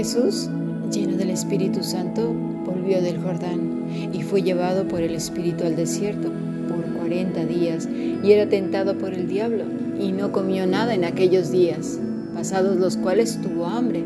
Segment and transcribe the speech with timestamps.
[0.00, 0.48] Jesús,
[0.90, 2.32] lleno del Espíritu Santo,
[2.64, 3.84] volvió del Jordán
[4.14, 6.32] y fue llevado por el Espíritu al desierto
[6.70, 9.64] por cuarenta días y era tentado por el diablo
[10.00, 12.00] y no comió nada en aquellos días,
[12.32, 14.02] pasados los cuales tuvo hambre.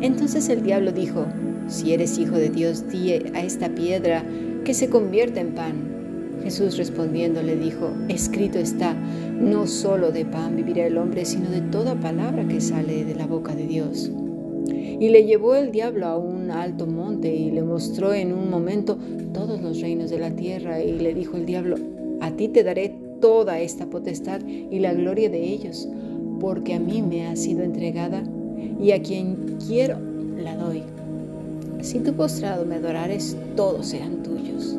[0.00, 1.26] Entonces el diablo dijo,
[1.66, 4.22] si eres hijo de Dios, di a esta piedra
[4.64, 5.74] que se convierta en pan.
[6.44, 11.60] Jesús respondiendo le dijo, escrito está, no solo de pan vivirá el hombre, sino de
[11.60, 14.12] toda palabra que sale de la boca de Dios.
[14.98, 18.98] Y le llevó el diablo a un alto monte y le mostró en un momento
[19.32, 21.76] todos los reinos de la tierra y le dijo el diablo,
[22.20, 25.88] a ti te daré toda esta potestad y la gloria de ellos,
[26.40, 28.22] porque a mí me ha sido entregada
[28.80, 29.98] y a quien quiero
[30.36, 30.82] la doy.
[31.80, 34.76] Si tu postrado me adorares, todos serán tuyos.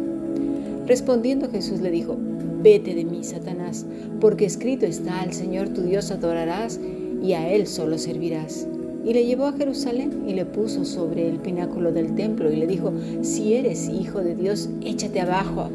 [0.87, 2.17] Respondiendo Jesús le dijo,
[2.61, 3.85] vete de mí, Satanás,
[4.19, 6.79] porque escrito está, al Señor tu Dios adorarás
[7.21, 8.67] y a Él solo servirás.
[9.05, 12.65] Y le llevó a Jerusalén y le puso sobre el pináculo del templo y le
[12.65, 15.69] dijo, si eres hijo de Dios, échate abajo,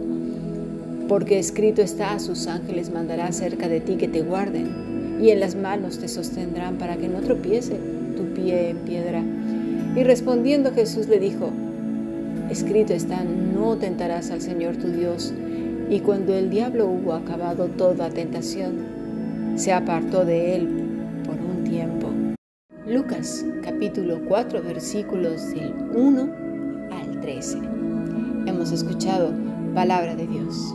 [1.09, 5.55] porque escrito está, sus ángeles mandará cerca de ti que te guarden, y en las
[5.55, 7.77] manos te sostendrán para que no tropiece
[8.17, 9.23] tu pie en piedra.
[9.97, 11.51] Y respondiendo Jesús le dijo,
[12.51, 15.33] escrito está, no tentarás al Señor tu Dios.
[15.89, 18.75] Y cuando el diablo hubo acabado toda tentación,
[19.57, 20.69] se apartó de él
[21.25, 22.10] por un tiempo.
[22.91, 26.29] Lucas capítulo 4 versículos del 1
[26.91, 27.59] al 13.
[28.47, 29.33] Hemos escuchado
[29.73, 30.75] palabra de Dios.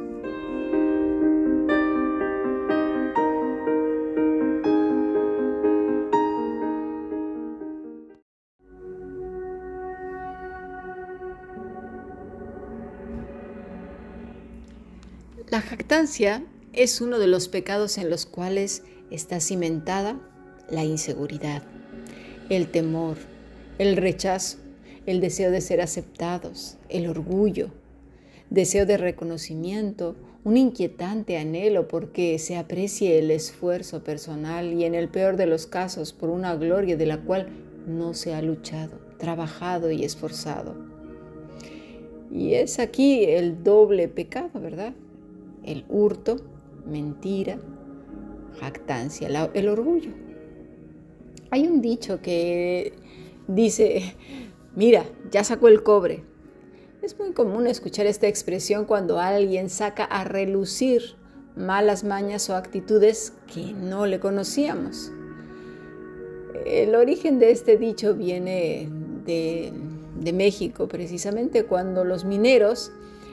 [15.51, 20.17] La jactancia es uno de los pecados en los cuales está cimentada
[20.69, 21.61] la inseguridad,
[22.47, 23.17] el temor,
[23.77, 24.59] el rechazo,
[25.05, 27.69] el deseo de ser aceptados, el orgullo,
[28.49, 35.09] deseo de reconocimiento, un inquietante anhelo porque se aprecie el esfuerzo personal y en el
[35.09, 37.49] peor de los casos por una gloria de la cual
[37.85, 40.77] no se ha luchado, trabajado y esforzado.
[42.31, 44.93] Y es aquí el doble pecado, ¿verdad?
[45.63, 46.37] El hurto,
[46.85, 47.59] mentira,
[48.59, 50.11] jactancia, el orgullo.
[51.49, 52.93] Hay un dicho que
[53.47, 54.15] dice,
[54.75, 56.23] mira, ya sacó el cobre,
[57.01, 61.15] es muy común escuchar esta expresión cuando alguien saca a relucir
[61.55, 65.11] malas mañas o actitudes que no le conocíamos.
[66.67, 68.87] El origen de este dicho viene
[69.25, 69.73] de,
[70.31, 72.91] México, precisamente cuando los mineros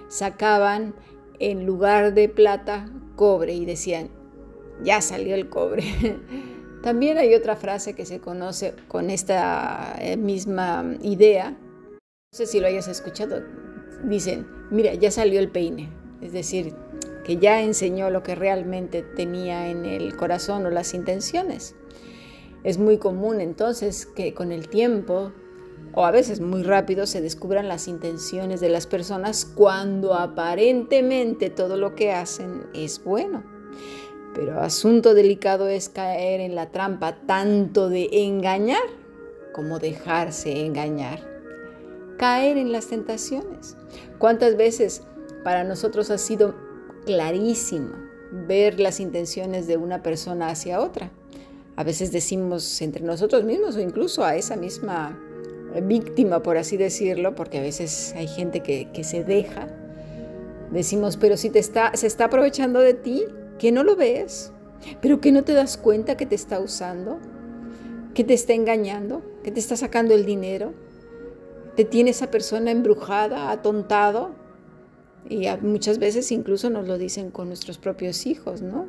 [0.09, 0.95] sacaban
[1.38, 4.10] en lugar de plata cobre y decían,
[4.82, 5.84] ya salió el cobre.
[6.82, 12.60] También hay otra frase que se conoce con esta eh, misma idea, no sé si
[12.60, 13.43] lo hayas escuchado.
[14.04, 15.88] Dicen, mira, ya salió el peine.
[16.21, 16.75] Es decir,
[17.25, 21.75] que ya enseñó lo que realmente tenía en el corazón o las intenciones.
[22.65, 25.32] Es muy común entonces que con el tiempo,
[25.98, 31.77] o a veces muy rápido, se descubran las intenciones de las personas cuando aparentemente todo
[31.77, 33.42] lo que hacen es bueno.
[34.33, 38.84] Pero asunto delicado es caer en la trampa tanto de engañar
[39.53, 41.18] como dejarse engañar
[42.16, 43.77] caer en las tentaciones.
[44.18, 45.03] ¿Cuántas veces
[45.42, 46.54] para nosotros ha sido
[47.06, 47.97] clarísimo
[48.47, 51.10] ver las intenciones de una persona hacia otra?
[51.74, 55.24] A veces decimos entre nosotros mismos o incluso a esa misma
[55.82, 59.68] víctima, por así decirlo, porque a veces hay gente que, se deja.
[60.70, 63.24] Decimos, pero si te está, se está aprovechando de ti,
[63.59, 64.53] que no lo ves,
[65.00, 67.18] pero que no te das cuenta que te está usando,
[68.15, 70.72] que te está engañando, que te está sacando el dinero,
[71.76, 74.30] te tiene esa persona embrujada, atontado.
[75.28, 78.86] Y muchas veces incluso nos lo dicen con nuestros propios hijos, ¿no?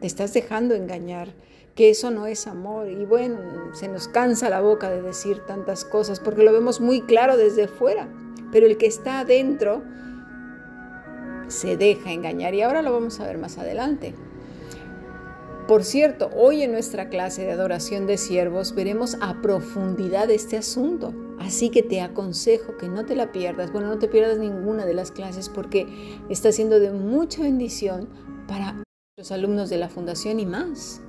[0.00, 1.28] Te estás dejando engañar,
[1.74, 2.88] que eso no es amor.
[2.88, 3.38] Y bueno,
[3.72, 7.68] se nos cansa la boca de decir tantas cosas porque lo vemos muy claro desde
[7.68, 8.08] fuera.
[8.52, 9.82] Pero el que está adentro
[11.48, 14.14] se deja engañar y ahora lo vamos a ver más adelante.
[15.66, 21.14] Por cierto, hoy en nuestra clase de adoración de siervos veremos a profundidad este asunto.
[21.38, 23.72] Así que te aconsejo que no te la pierdas.
[23.72, 25.86] Bueno, no te pierdas ninguna de las clases porque
[26.28, 28.08] está siendo de mucha bendición
[28.46, 28.83] para
[29.16, 31.00] los alumnos de la fundación y más.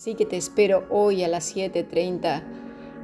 [0.00, 2.42] Así que te espero hoy a las 7.30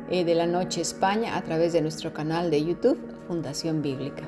[0.09, 4.27] eh, de la noche España a través de nuestro canal de YouTube Fundación Bíblica.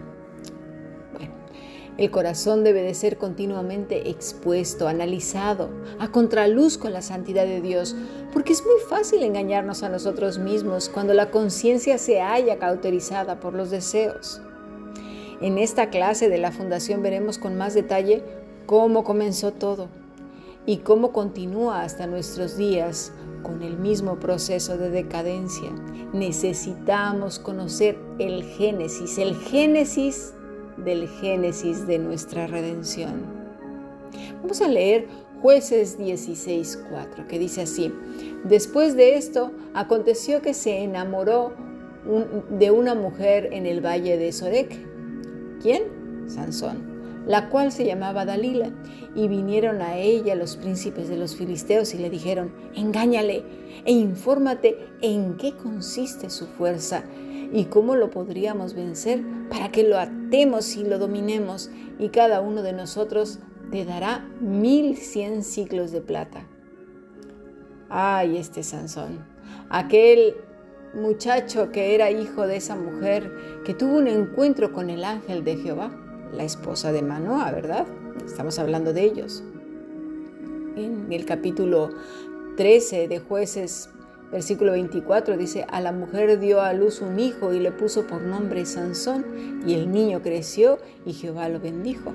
[1.97, 7.97] El corazón debe de ser continuamente expuesto, analizado, a contraluz con la santidad de Dios,
[8.33, 13.55] porque es muy fácil engañarnos a nosotros mismos cuando la conciencia se haya cauterizada por
[13.55, 14.43] los deseos.
[15.41, 18.23] En esta clase de la Fundación veremos con más detalle
[18.67, 20.00] cómo comenzó todo
[20.67, 23.13] y cómo continúa hasta nuestros días
[23.43, 25.71] con el mismo proceso de decadencia.
[26.13, 30.35] Necesitamos conocer el Génesis, el Génesis
[30.77, 33.23] del Génesis de nuestra redención.
[34.43, 35.09] Vamos a leer
[35.41, 37.93] jueces 16.4, que dice así,
[38.45, 41.53] después de esto aconteció que se enamoró
[42.51, 44.77] de una mujer en el valle de Sorek.
[45.63, 45.83] ¿Quién?
[46.27, 46.90] Sansón
[47.31, 48.73] la cual se llamaba Dalila,
[49.15, 53.45] y vinieron a ella los príncipes de los filisteos y le dijeron, engáñale
[53.85, 57.05] e infórmate en qué consiste su fuerza
[57.53, 62.63] y cómo lo podríamos vencer para que lo atemos y lo dominemos, y cada uno
[62.63, 63.39] de nosotros
[63.71, 66.49] te dará mil cien ciclos de plata.
[67.89, 69.25] Ay, este Sansón,
[69.69, 70.35] aquel
[70.95, 73.33] muchacho que era hijo de esa mujer,
[73.65, 75.97] que tuvo un encuentro con el ángel de Jehová,
[76.33, 77.87] la esposa de Manoa, ¿verdad?
[78.25, 79.43] Estamos hablando de ellos.
[80.77, 81.91] En el capítulo
[82.57, 83.91] 13 de jueces
[84.31, 88.23] Versículo 24 dice, a la mujer dio a luz un hijo y le puso por
[88.23, 92.15] nombre Sansón, y el niño creció y Jehová lo bendijo.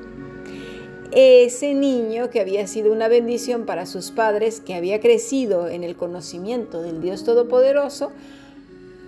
[1.11, 5.97] Ese niño que había sido una bendición para sus padres, que había crecido en el
[5.97, 8.11] conocimiento del Dios Todopoderoso,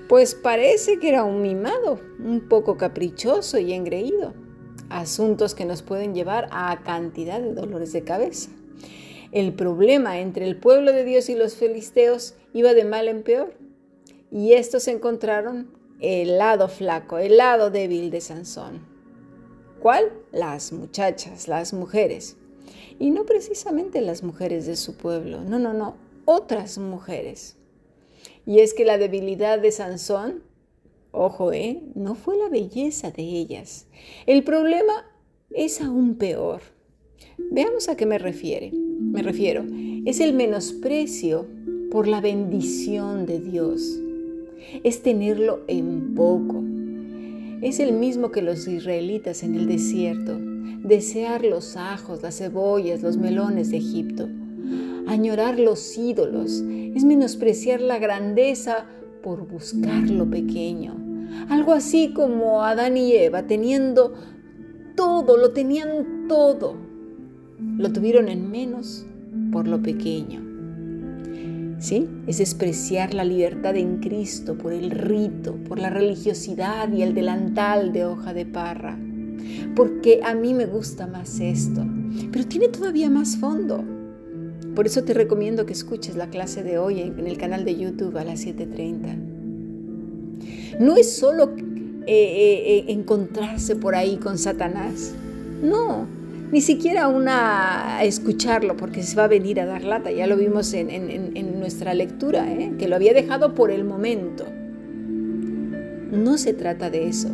[0.09, 4.33] pues parece que era un mimado, un poco caprichoso y engreído.
[4.89, 8.49] Asuntos que nos pueden llevar a cantidad de dolores de cabeza.
[9.31, 13.53] El problema entre el pueblo de Dios y los filisteos iba de mal en peor.
[14.31, 18.85] Y estos encontraron el lado flaco, el lado débil de Sansón.
[19.79, 20.11] ¿Cuál?
[20.31, 22.37] Las muchachas, las mujeres.
[22.99, 27.57] Y no precisamente las mujeres de su pueblo, no, no, no, otras mujeres.
[28.45, 30.43] Y es que la debilidad de Sansón,
[31.11, 31.81] ojo, ¿eh?
[31.95, 33.87] no fue la belleza de ellas.
[34.25, 35.05] El problema
[35.51, 36.61] es aún peor.
[37.37, 38.71] Veamos a qué me refiere.
[38.71, 39.63] Me refiero,
[40.05, 41.47] es el menosprecio
[41.91, 43.99] por la bendición de Dios.
[44.83, 46.63] Es tenerlo en poco.
[47.61, 53.17] Es el mismo que los israelitas en el desierto, desear los ajos, las cebollas, los
[53.17, 54.27] melones de Egipto.
[55.07, 56.61] Añorar los ídolos
[56.95, 58.85] es menospreciar la grandeza
[59.21, 60.95] por buscar lo pequeño.
[61.49, 64.13] Algo así como Adán y Eva teniendo
[64.95, 66.75] todo, lo tenían todo.
[67.77, 69.05] Lo tuvieron en menos
[69.51, 70.41] por lo pequeño.
[71.79, 72.09] ¿Sí?
[72.25, 77.93] Es despreciar la libertad en Cristo por el rito, por la religiosidad y el delantal
[77.93, 78.97] de hoja de parra.
[79.75, 81.85] Porque a mí me gusta más esto,
[82.31, 83.96] pero tiene todavía más fondo.
[84.77, 88.15] Por eso te recomiendo que escuches la clase de hoy en el canal de YouTube
[88.15, 90.77] a las 7.30.
[90.79, 91.57] No es solo eh,
[92.05, 95.15] eh, eh, encontrarse por ahí con Satanás.
[95.63, 96.05] No,
[96.51, 100.11] ni siquiera una escucharlo porque se va a venir a dar lata.
[100.11, 102.45] Ya lo vimos en, nuestra lectura,
[102.77, 104.45] que lo había dejado por el momento.
[106.11, 107.29] No se trata de eso.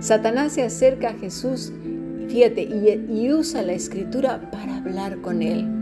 [0.00, 1.72] Satanás se acerca a Jesús,
[2.26, 5.77] fíjate, y usa la escritura para hablar con él.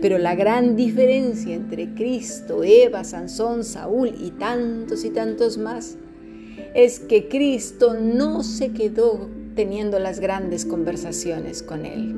[0.00, 5.96] Pero la gran diferencia entre Cristo, Eva, Sansón, Saúl y tantos y tantos más
[6.74, 12.14] es que Cristo no se quedó teniendo las grandes conversaciones con él.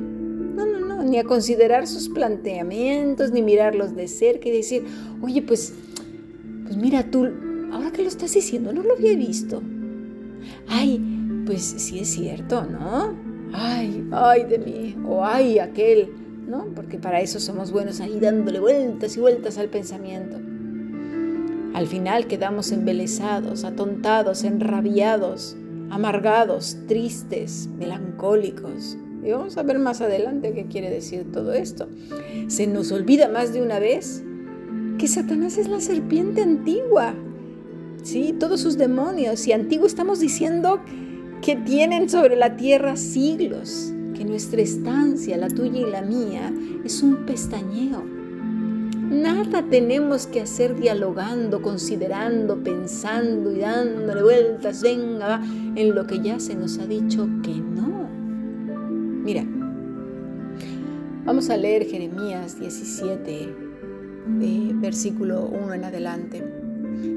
[0.56, 4.84] No, no, no, ni a considerar sus planteamientos, ni mirarlos de cerca y decir,
[5.22, 5.72] oye, pues,
[6.64, 7.28] pues mira tú,
[7.72, 9.62] ahora que lo estás diciendo, no lo había visto.
[10.66, 11.00] Ay,
[11.46, 13.14] pues sí es cierto, ¿no?
[13.52, 16.10] Ay, ay de mí, o ay aquel,
[16.74, 20.38] Porque para eso somos buenos ahí dándole vueltas y vueltas al pensamiento.
[21.74, 25.56] Al final quedamos embelesados, atontados, enrabiados,
[25.90, 28.96] amargados, tristes, melancólicos.
[29.22, 31.88] Y vamos a ver más adelante qué quiere decir todo esto.
[32.46, 34.24] Se nos olvida más de una vez
[34.98, 37.14] que Satanás es la serpiente antigua.
[38.02, 39.46] Sí, todos sus demonios.
[39.46, 40.80] Y antiguo estamos diciendo
[41.42, 46.52] que tienen sobre la tierra siglos, que nuestra estancia, la tuya y la mía,
[46.84, 48.18] es un pestañeo
[49.10, 55.42] Nada tenemos que hacer dialogando, considerando, pensando y dándole vueltas, venga,
[55.76, 58.06] en lo que ya se nos ha dicho que no.
[59.24, 59.46] Mira,
[61.24, 63.42] vamos a leer Jeremías 17,
[64.42, 66.44] eh, versículo 1 en adelante.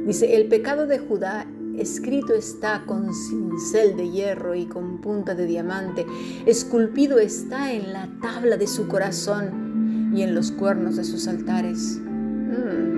[0.08, 1.46] Dice, el pecado de Judá
[1.78, 6.06] escrito está con cincel de hierro y con punta de diamante,
[6.46, 12.00] esculpido está en la tabla de su corazón y en los cuernos de sus altares.
[12.00, 12.92] Mm.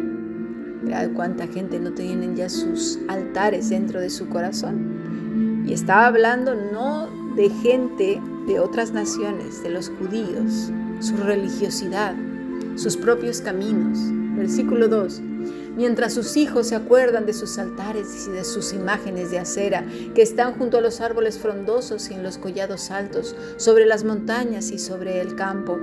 [1.15, 5.63] cuánta gente no tienen ya sus altares dentro de su corazón.
[5.65, 12.15] Y estaba hablando no de gente de otras naciones, de los judíos, su religiosidad,
[12.75, 13.99] sus propios caminos.
[14.35, 15.21] Versículo 2.
[15.75, 20.21] Mientras sus hijos se acuerdan de sus altares y de sus imágenes de acera que
[20.21, 24.77] están junto a los árboles frondosos y en los collados altos, sobre las montañas y
[24.77, 25.79] sobre el campo,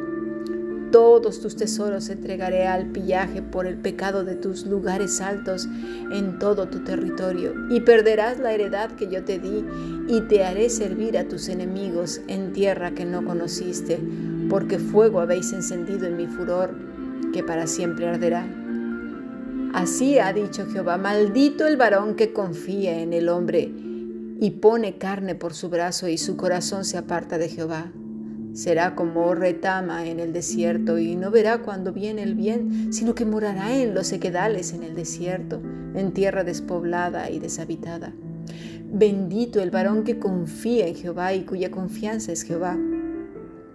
[0.90, 5.68] todos tus tesoros entregaré al pillaje por el pecado de tus lugares altos
[6.11, 9.64] en todo tu territorio, y perderás la heredad que yo te di,
[10.09, 14.00] y te haré servir a tus enemigos en tierra que no conociste,
[14.49, 16.75] porque fuego habéis encendido en mi furor,
[17.32, 18.60] que para siempre arderá.
[19.72, 23.72] Así ha dicho Jehová, maldito el varón que confía en el hombre
[24.40, 27.92] y pone carne por su brazo y su corazón se aparta de Jehová.
[28.52, 33.24] Será como retama en el desierto y no verá cuando viene el bien, sino que
[33.24, 35.62] morará en los sequedales en el desierto,
[35.94, 38.12] en tierra despoblada y deshabitada.
[38.92, 42.76] Bendito el varón que confía en Jehová y cuya confianza es Jehová.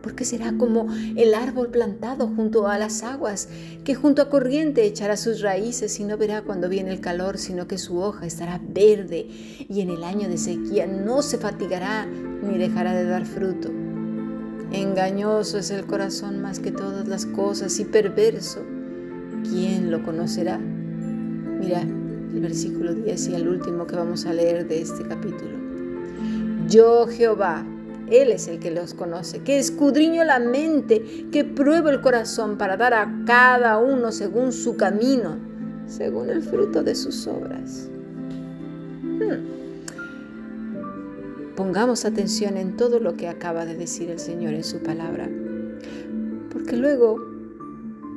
[0.05, 3.50] Porque será como el árbol plantado junto a las aguas,
[3.83, 7.67] que junto a corriente echará sus raíces y no verá cuando viene el calor, sino
[7.67, 9.27] que su hoja estará verde
[9.67, 13.71] y en el año de sequía no se fatigará ni dejará de dar fruto.
[14.71, 18.59] Engañoso es el corazón más que todas las cosas y perverso.
[19.50, 20.59] ¿Quién lo conocerá?
[20.59, 25.57] Mira el versículo 10 y el último que vamos a leer de este capítulo.
[26.67, 27.65] Yo Jehová,
[28.09, 32.77] Él es el que los conoce, que escudriño la mente, que pruebo el corazón para
[32.77, 35.38] dar a cada uno según su camino,
[35.88, 37.89] según el fruto de sus obras.
[39.01, 39.55] Hmm.
[41.55, 45.29] Pongamos atención en todo lo que acaba de decir el Señor en su palabra.
[46.51, 47.17] Porque luego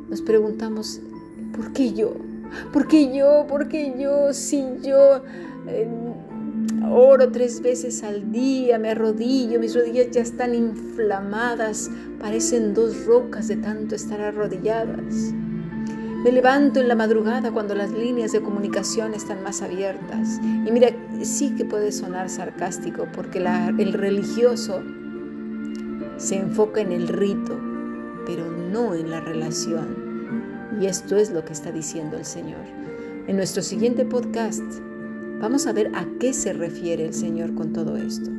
[0.09, 1.00] nos preguntamos,
[1.54, 2.14] ¿por qué yo?
[2.73, 3.47] ¿Por qué yo?
[3.49, 4.33] ¿Por qué yo?
[4.33, 5.23] Si yo
[5.68, 5.88] eh,
[6.85, 13.49] oro tres veces al día, me arrodillo, mis rodillas ya están inflamadas, parecen dos rocas
[13.49, 15.32] de tanto estar arrodilladas.
[16.25, 20.40] Me levanto en la madrugada cuando las líneas de comunicación están más abiertas.
[20.42, 20.88] Y mira,
[21.23, 24.82] sí que puede sonar sarcástico porque el religioso
[26.16, 27.56] se enfoca en el rito,
[28.26, 30.08] pero no en la relación.
[30.80, 32.64] Y esto es lo que está diciendo el Señor.
[33.28, 34.62] En nuestro siguiente podcast
[35.40, 38.30] vamos a ver a qué se refiere el Señor con todo esto.